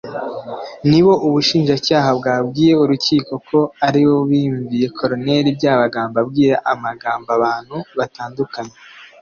[0.89, 5.11] nibo ubushinjacyaha bwabwiye Urukiko ko aribo biyumviye Col
[5.59, 8.75] Byabagamba abwira amagambo abantu batandukanye